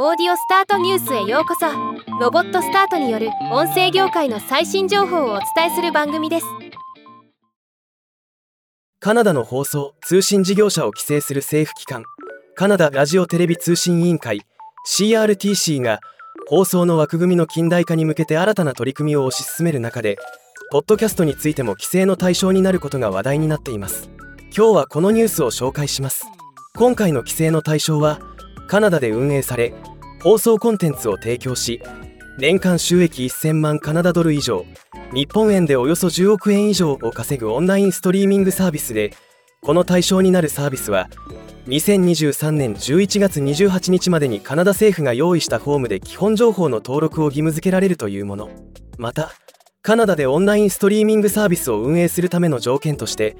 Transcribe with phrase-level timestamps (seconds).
[0.00, 1.66] オーディオスタートニュースへようこそ。
[2.20, 6.46] ロボットスタートによる音声業界の最新情報をお伝えする番組です。
[9.00, 12.04] カナダの放送通信事業者を規制する政府機関。
[12.54, 14.42] カナダラジオテレビ通信委員会。
[14.88, 15.98] CRTC が
[16.48, 20.16] 放送の枠組みの近代化に向けて新たな取り組みを推し進める中で
[20.70, 24.08] ポッドキャストについても規制の対象になることが話題になっています。
[24.56, 26.24] 今日はこのニュースを紹介します。
[26.76, 28.20] 今回の規制の対象は
[28.68, 29.74] カナダで運営され
[30.22, 31.82] 放送コンテンツを提供し
[32.38, 34.64] 年間収益1000万カナダドル以上
[35.12, 39.14] 日本円でおよそ10億円以上を稼ぐオンラインストリーミングサービスで
[39.62, 41.08] この対象になるサービスは
[41.66, 48.50] 2023年11月28日までにカナダ政府が用意したフォームで基本情報の登録を義務付けられるというもの。
[48.96, 49.32] また
[49.82, 53.36] カナダでオンラインストリーミングサービスを運営するための条件として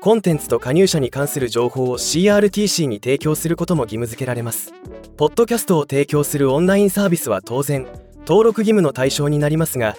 [0.00, 4.72] コンテンツと加入者に関する情報を CRTC に提供することも義務付けられます。
[5.16, 7.84] ポッドキャストを提供するオンラインサービスは当然
[8.20, 9.96] 登録義務の対象になりますが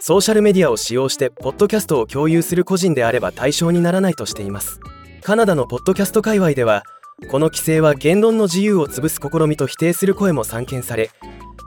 [0.00, 4.80] ソーシャルメディアを使用してポッドキャストを共有する個人であれば対象にならないとしています。
[5.22, 6.82] カナダのポッドキャスト界隈では
[7.30, 11.10] この規制は言論の自由を潰す試みと否定する声も散見され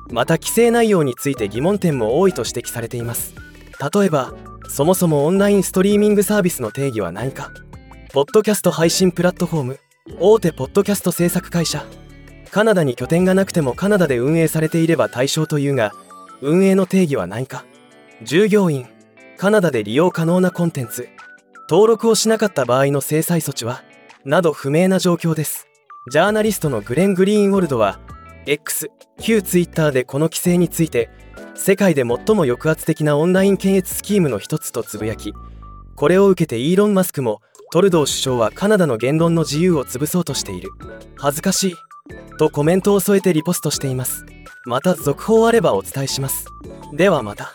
[0.10, 3.36] また規制内容について疑問点も多いと指摘されています。
[3.94, 4.34] 例えば
[4.68, 7.52] そもそもオンラインストリーミングサービスの定義は何か。
[8.18, 9.80] ポッドキャスト配信プラットフォーム。
[10.20, 11.86] 大手ポッドキャスト制作会社。
[12.50, 15.92] カナダに拠点がなくてもカナダで運営されていれば対象というが
[16.42, 17.64] 運営の定義は何か。
[18.24, 18.88] 従業員。
[19.38, 21.10] カナダで利用可能なコンテンツ。
[21.70, 23.84] 登録をしなかった場合の制裁措置は
[24.26, 25.68] など不明な状況です。
[26.10, 28.00] ジャーナリストのグレン・グリーンウォルドは
[28.48, 28.90] X
[29.22, 31.12] 旧 Twitter でこの規制について
[31.54, 35.36] 世界で最も抑圧的なオンライン検閲スキームの一つとつぶやき
[35.96, 40.70] これを受けてイーロン・マスクもトルドー首相はカナダの言論の自由を潰そうとしている。
[41.18, 41.76] 恥ずかしい。
[42.38, 44.26] とコメントを添えてリポストしています。
[44.66, 46.46] また続報あればお伝えします。
[46.94, 47.54] ではまた。